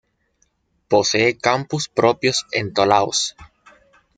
Posee 0.87 1.37
campus 1.37 1.87
propios 1.87 2.47
en 2.53 2.73
Toulouse. 2.73 3.35